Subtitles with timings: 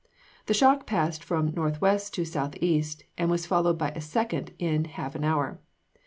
[0.47, 5.13] The shock passed from northwest to southeast, and was followed by a second in half
[5.13, 5.59] an hour.